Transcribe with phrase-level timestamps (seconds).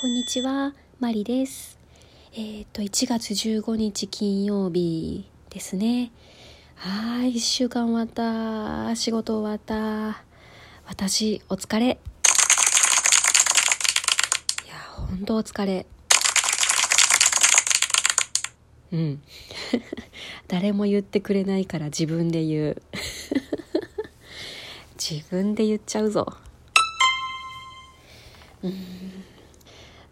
[0.00, 1.78] こんにちは、マリです。
[2.32, 6.10] えっ、ー、と、1月15日金曜日ですね。
[6.76, 8.96] はい、1週間終わった。
[8.96, 10.24] 仕事終わった。
[10.86, 11.98] 私、お疲れ。
[14.64, 15.84] いや、ほんとお疲れ。
[18.92, 19.22] うん。
[20.48, 22.82] 誰も言ってくれないから自分で言う。
[24.98, 26.38] 自分で言っちゃうぞ。
[28.62, 29.29] うん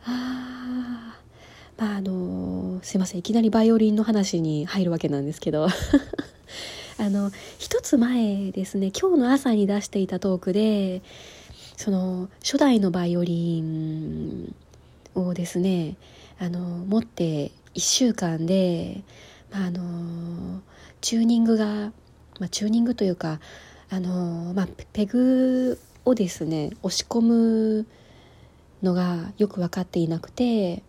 [0.09, 1.15] あ
[1.77, 3.21] まああのすいません。
[3.21, 5.69] いきなりバイオリンの話に入るわけなんですけど。
[7.01, 11.01] あの一つ前ですね今日の朝に出していたトークで
[11.77, 14.53] その初代のバイオリン
[15.15, 15.97] をですね
[16.41, 19.05] あの持って1週間で、
[19.53, 20.61] まあ、あの
[21.01, 21.93] チューニングが、
[22.41, 23.39] まあ、チューニングというか
[23.91, 27.87] あの、まあ、ペグをですね押し込む
[28.83, 30.83] のがよく分かっていなくて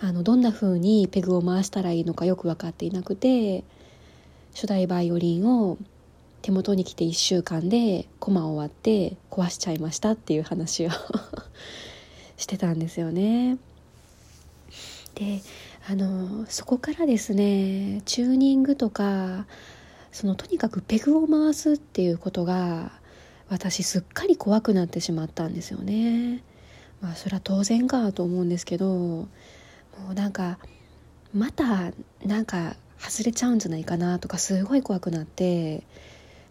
[0.00, 3.64] あのどんな風にペグを回したらいいのかよく分かっていなくて
[4.54, 5.76] 初代バイオリンを
[6.42, 10.90] 手元に来て1週間でコマを割って壊しちゃいましたっていう話を
[12.36, 13.58] してたんですよね。
[15.14, 15.42] で
[15.90, 19.46] あのそこからですねチューニングとか
[20.12, 22.92] そのとにかくペグを回すっていうことが
[23.48, 26.42] 私すっかり怖くなってしまったんですよね。
[27.00, 29.28] まあそれは当然かと思うんですけども
[30.10, 30.58] うなんか
[31.34, 31.92] また
[32.24, 35.84] なんか外れちゃうんじゃないかなとかすごい怖くなって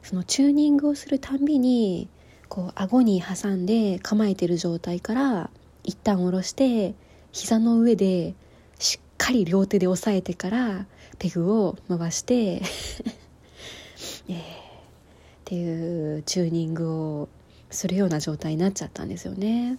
[0.03, 2.09] そのチューニングをするたんびに
[2.47, 5.49] こう顎に挟んで構えてる状態から
[5.83, 6.95] 一旦下ろして
[7.31, 8.33] 膝の上で
[8.79, 10.85] しっかり両手で押さえてから
[11.19, 12.61] ペグを回して
[14.29, 14.41] えー、っ
[15.45, 17.29] ていうチューニングを
[17.69, 19.77] するような状態になっちゃったんですよね。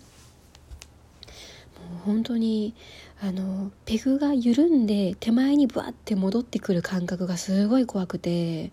[2.05, 2.75] 本当に
[3.21, 8.73] あのペグが緩んで手前にブワッて戻ってくる感覚がすごい怖くて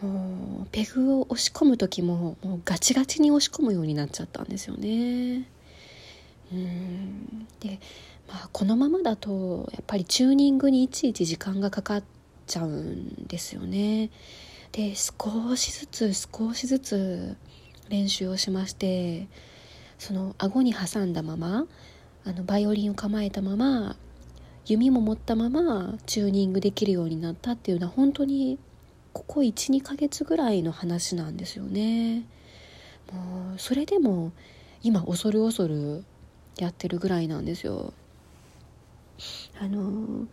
[0.00, 5.46] もうペグを押し込む時ももうガチガチに押し込むようになっちゃったんですよね。
[6.52, 7.78] うんで、
[8.26, 12.04] まあ、このままだとやっぱりチューニングにいちいち時間がかかっ
[12.46, 14.10] ちゃうんですよね。
[14.72, 17.36] で少しずつ少しずつ
[17.88, 19.26] 練習をしまして
[19.98, 21.66] その顎に挟んだまま
[22.30, 23.96] あのバイオリンを構えたまま
[24.64, 28.56] 弓も持ったままチューニングできるようになったっていうのは本当に
[29.12, 32.20] ここ12ヶ月ぐらいの話なんですよね。
[33.12, 34.30] もうそれでも
[34.84, 36.04] 今恐る恐る
[36.56, 37.92] やってるぐらいなんですよ。
[39.60, 40.28] あの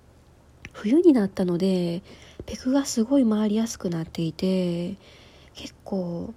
[0.73, 2.03] 冬になったので
[2.45, 4.97] ペグがすごい回りやすくなっていて
[5.55, 6.31] 結構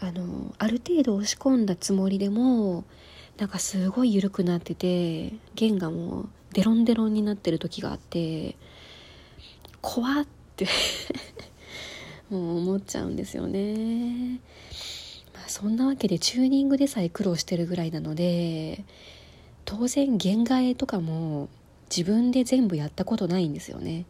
[0.00, 2.84] あのある程度押し込んだつもりでも
[3.38, 8.56] なんかすごい緩くなってて弦がもうデロンデロンになってる時があって
[9.80, 10.26] 怖っ
[10.56, 10.66] て
[12.30, 14.40] もう思っちゃうんですよね。
[15.34, 18.84] まあ、そんなわけでチューニングでさえ苦労してるぐらいなので
[19.64, 21.48] 当然弦替えとかも
[21.88, 24.04] 自分で全部やったことないんですよね。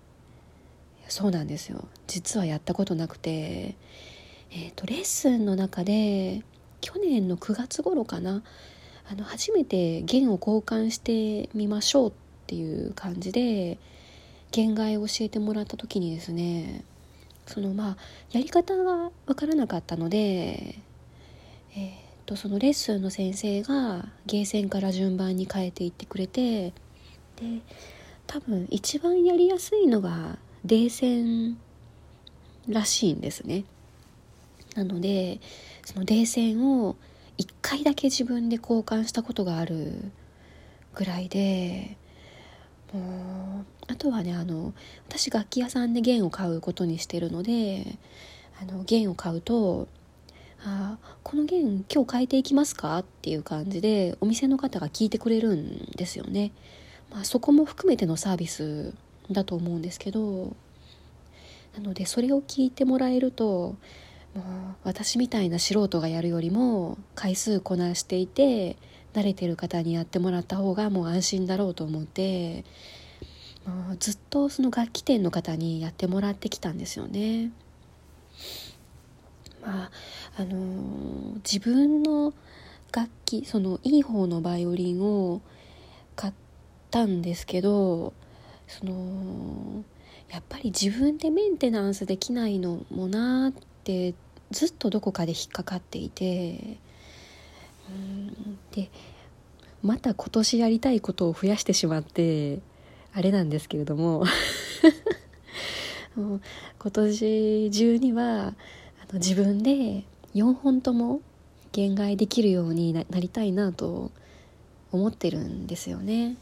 [1.07, 3.77] そうなんですよ実はやったことなくて、
[4.51, 6.43] えーとレッスンの中で
[6.83, 8.43] 去年の9月頃かな
[9.11, 12.13] あの初めて弦を交換してみましょうっ
[12.47, 13.79] ていう感じで
[14.53, 16.85] 弦替えを教えてもらった時にですね
[17.47, 17.97] そのまあ
[18.33, 21.91] やり方が分からなかったので、えー、
[22.27, 26.75] とそのレッスンの先生がゲーセンから順番に変えていってくれてで
[28.27, 31.57] 多分一番やりやすいのがデーセン
[32.69, 33.65] らしいんですね。
[34.75, 35.41] なので
[35.87, 36.97] そのデーセンを
[37.39, 40.11] 1回だけ自分で交換したことがある
[40.95, 41.97] ぐらいで
[42.93, 44.73] もうあとはねあの
[45.09, 47.99] 私楽器屋さんで弦を買うことにしてるので
[48.61, 49.89] あの弦を買うと
[50.65, 56.53] 「あこの弦今日変えていきますか?」っていう感じでお店の方が聞いてくれるんですよね。
[57.11, 58.93] まあ、そこも含めてのサービス
[59.31, 60.55] だと思うんですけど
[61.75, 63.77] なのでそれを聞いてもらえると
[64.35, 64.45] もう
[64.85, 68.77] 私みたいな素人がやるよりも回数こなしていて
[69.15, 72.65] 慣れてる方にやってもらった方がもう安心だろうと思って
[73.67, 77.51] もうずっとその楽器店の方にやってもらってきたんですよね。
[79.63, 79.91] まあ
[80.37, 82.33] あのー、自分の
[82.93, 85.43] 楽器そのいい方のバイオリンを
[86.17, 86.33] 買っ
[86.91, 88.15] たんですけど
[88.67, 89.85] その
[90.31, 93.69] やっぱり自分でメンテナンスできないのもなって
[94.51, 96.79] ずっとどこかで引っかかっていて
[97.89, 98.91] うんで
[99.83, 102.61] また今年やりたいことを増やしてしまって
[103.15, 104.25] あれなんですけれども
[106.17, 106.41] 今
[106.93, 111.21] 年中にはあの自分で4本とも
[111.73, 114.11] 限界できるようになりたいなと
[114.91, 116.37] 思ってるんですよね。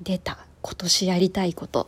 [0.00, 0.46] 出た。
[0.62, 1.86] 今年やりたいこと。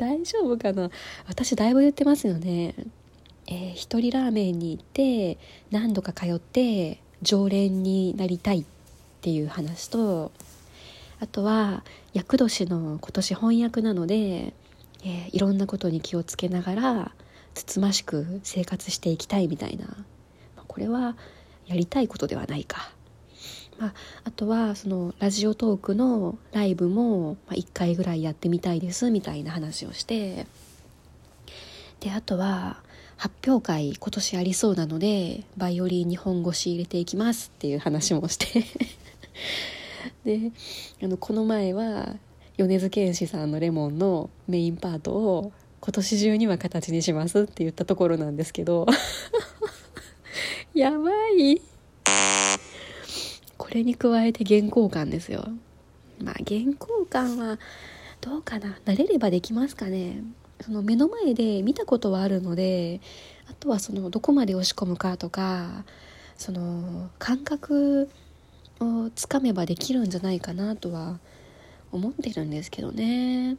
[0.00, 0.90] 大丈夫かな？
[1.28, 2.74] 私だいぶ言ってますよね。
[3.46, 5.36] えー、一人ラーメンに行って
[5.70, 8.64] 何度か通って常連になりたいっ
[9.20, 10.32] ていう話と
[11.20, 17.12] あとは厄年の今年翻訳なので、えー、いろんなことに気をつけながら
[17.54, 19.86] つつましく生活していきたいみたいな、
[20.56, 21.16] ま、これは
[21.66, 22.90] やりたいことではないか、
[23.80, 23.94] まあ、
[24.24, 30.46] あとはそのラジオトークのライブも、1回ぐらいやってみたいですみたいな話をして。
[32.00, 32.82] であとは
[33.18, 38.46] 発表会今年ありそうなのでバイオリンに本腰入れていきますっていう話もして。
[40.24, 40.52] で
[41.02, 42.16] あのこの前は
[42.56, 48.86] 米津玄師さんの「レモン」のメインパートを今年中には形にしますって言ったところなんですけど。
[50.72, 51.69] やばい。
[53.70, 55.46] これに加えて原稿感ですよ
[56.20, 57.56] まあ原稿感は
[58.20, 60.24] どうかな慣れればできますかね
[60.60, 63.00] その目の前で見たことはあるので
[63.48, 65.84] あとはそのどこまで押し込むかとか
[66.36, 68.10] その感覚
[68.80, 71.20] をつかめばできるんじゃないかなとは
[71.92, 73.56] 思ってるんですけどね。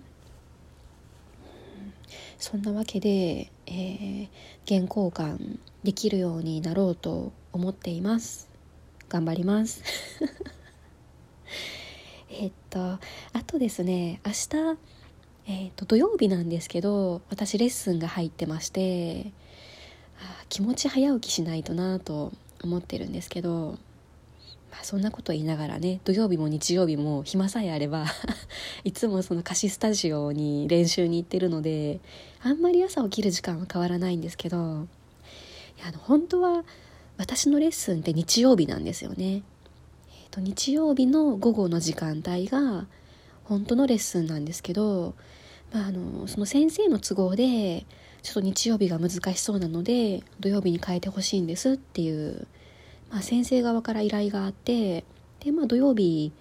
[2.38, 4.30] そんなわけで、えー、
[4.68, 8.51] 原稿感できるようになろうと思っています。
[9.12, 9.84] 頑張ります。
[12.32, 13.00] えっとあ
[13.46, 14.78] とですね明日
[15.48, 19.34] えーと、土曜日なんですけど私レッスンが入ってまして
[20.50, 22.32] 気持ち早起きしないとなと
[22.64, 23.78] 思ってるんですけど、
[24.72, 28.06] まあ、そんなこと言いながらね土曜日も日曜日も暇さえあれば
[28.86, 32.00] いつもその貸しスタジオに練習に行ってるので
[32.44, 34.60] あんまり朝起きる時間は変わらないんですけどい
[35.82, 36.64] やあの本当は
[37.18, 39.44] 私のレッスンって日曜日なんですよね。
[40.10, 42.88] えーと日曜日の午後の時間帯が
[43.44, 45.14] 本当のレッスンなんですけど、
[45.74, 47.86] まあ、あのその先生の都合で
[48.22, 52.48] ちょっと日曜日が難しそうなので土曜日に変えてほしいんですっていう、
[53.10, 55.04] まあ、先生側から依頼があって
[55.42, 56.32] で、まあ、土曜日、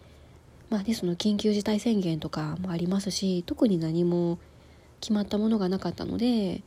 [0.69, 4.39] まあね、その緊急事態宣言とかもありますし特に何も
[5.01, 6.63] 決まったものがなかったので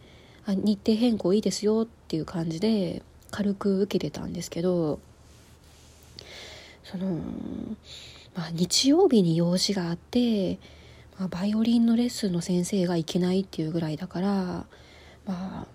[0.45, 3.03] あ日程変更いいですよっていう感じで
[3.33, 4.99] 軽く受けてたんですけど
[6.83, 7.19] その
[8.35, 10.57] まあ、日曜日に用事があって、
[11.19, 14.65] まあ、バイオリンのレッスンの先生が行けないっていうぐらいだから、ま
[15.27, 15.67] あ、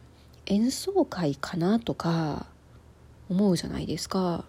[0.47, 2.47] 演奏会かなとか
[3.29, 4.45] 思うじゃないですか。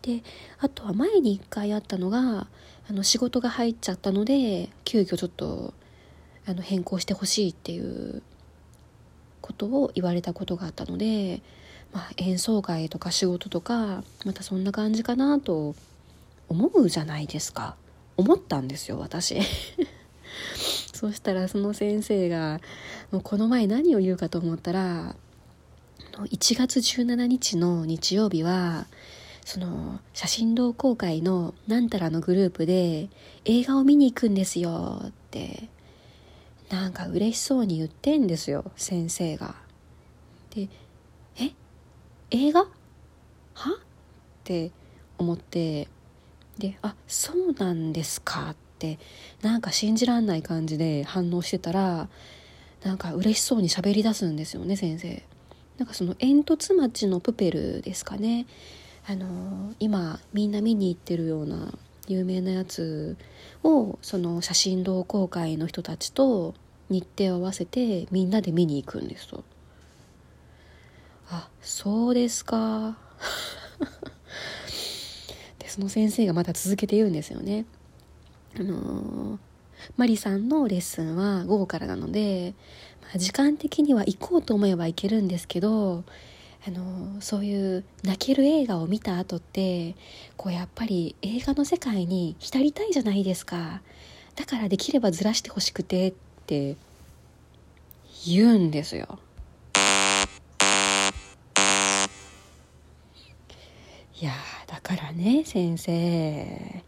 [0.00, 0.22] で
[0.58, 2.48] あとは前に1回あったのが
[2.88, 5.74] あの仕事が入っちゃったので急遽ちょっと
[6.44, 8.22] あの変更してほしいっていう
[9.40, 11.42] ことを言われたことがあったので、
[11.92, 15.74] まあ、演奏会とか仕事とかまたそんな感じかなと
[16.48, 17.76] 思うじゃないですか
[18.16, 19.38] 思ったんですよ私
[20.92, 22.60] そしたらその先生が
[23.10, 25.16] もうこの前何を言うかと思ったら
[26.12, 28.86] 1月17日の日曜日は
[29.44, 33.08] その写真同好会のなんたらのグループで
[33.44, 35.68] 映画を見に行くんですよって
[36.70, 39.56] なんか嬉しそうに言ってんですよ先生が。
[40.54, 40.68] で
[42.34, 42.60] 「映画？
[43.54, 43.78] は?」っ
[44.44, 44.72] て
[45.18, 45.86] 思って
[46.58, 48.98] で「あそうなんですか」って
[49.42, 52.08] なんか信じらんない感じで反応してたら
[52.82, 55.22] なんか嬉しそうに喋り出すんですよね先生。
[55.78, 58.46] なんかその煙突町のプペルですかね
[59.06, 61.72] あの今みんな見に行ってるような
[62.08, 63.16] 有名なやつ
[63.64, 66.54] をその写真同好会の人たちと
[66.88, 69.44] 日程を合わせてみんなで見に行くんですと。
[71.28, 72.96] あそうですか
[75.58, 77.64] でその先生がまた続けて言うんですよね。
[78.58, 79.38] あのー、
[79.96, 82.54] マリさんのレッスンは午後からなので、
[83.02, 86.04] まあ、時間的には行こうと思えば行けるんですけど、
[86.66, 89.96] あの、そういう泣ける映画を見た後って
[90.36, 93.82] こうやっぱり映画の世界に浸りたいじゃないですか
[94.36, 96.14] だからできればずらしてほしくてっ
[96.46, 96.76] て
[98.26, 99.18] 言うんですよ。
[104.22, 104.30] いや
[104.68, 106.84] だからね先生。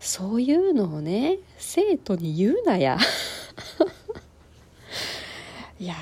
[0.00, 2.96] そういうのをね生徒に言うなや。
[5.78, 5.94] いや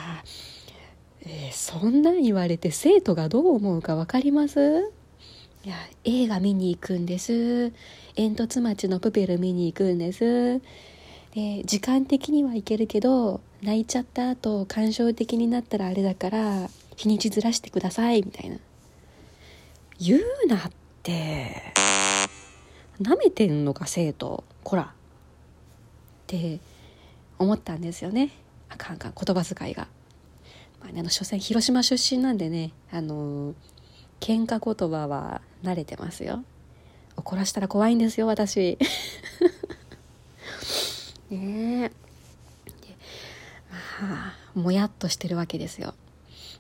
[1.23, 4.93] えー、そんなん言われて生徒がどう思うか分かります？
[5.65, 5.75] いや
[6.05, 7.73] 映画見に行くんです。
[8.15, 10.61] 煙突町のプペル見に行くんです。
[11.35, 18.59] で時間的には行けるけど泣いちゃった後感傷的になったらあれだから日にちずらしてくださいみたいな。
[19.99, 20.71] 言うなっ
[21.03, 21.73] て。
[23.01, 24.83] なめてんのか生徒こら。
[24.83, 24.89] っ
[26.27, 26.61] て
[27.39, 28.31] 思ったんですよね。
[28.69, 29.89] あかんあかん言葉遣いが。
[30.81, 33.55] まあね、あの所詮広島出身なんでねあの
[34.21, 36.45] 喧嘩言葉は慣れてますよ。
[37.17, 38.79] 怒らしたら怖いんですよ私。
[41.31, 41.91] ねえ。
[44.01, 45.95] まあもやっとしてるわけですよ。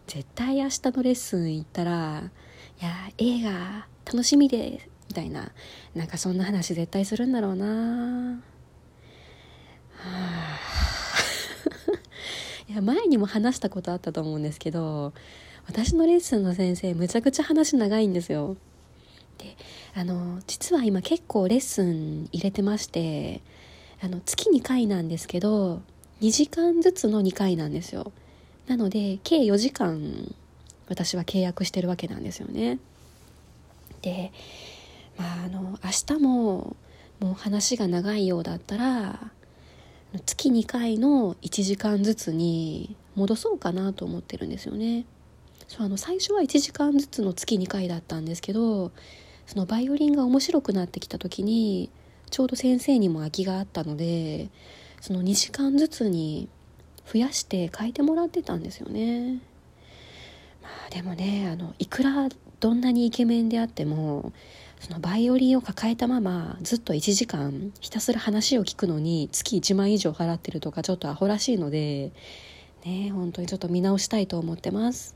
[0.07, 2.31] 絶対明日のレッスン行ったら
[2.81, 5.53] 「いや映画楽しみで」みたいな。
[5.97, 8.43] なんかそんな話絶対するんだろうな。
[9.95, 10.59] はあ
[12.69, 15.15] いや前にも話したことあったと思うんですけど
[15.67, 18.57] 私のレッスンの先生むちゃくちゃ話長いんですよ。
[19.39, 19.57] で
[19.95, 23.41] あの実は今結構レッスン入れてまして
[24.03, 25.81] あの月2回なんですけど
[26.21, 28.13] 2時間ずつの2回なんですよ。
[28.67, 30.35] なので計4時間
[30.89, 32.79] 私は契約してるわけなんですよね
[34.03, 34.33] で
[35.19, 36.77] まああの明日も
[37.21, 39.31] もう話が長いようだったら
[40.25, 45.05] 月2回の1時間ずつに戻そうかなと思ってるんですよね
[45.69, 48.93] そうあの最初は1時間ずつの月2回だったんですけど
[49.47, 51.91] そのバイオリンが面白くなってきた時に
[52.31, 54.49] ちょうど先生にも空きがあったので
[55.01, 56.49] その2時間ずつに
[57.11, 59.39] 増やして書いてもらってたんですよね。
[60.67, 62.29] まあでもねあのいくら
[62.61, 64.33] どんなにイケメンであっても
[64.81, 72.13] そのバイオリンを抱えたままずっと1時間ひたすら話を聞くのに月1万以上払ってるとかちょっとアホらしいので
[72.85, 75.16] ね本当にちょっと見直したいと思ってます。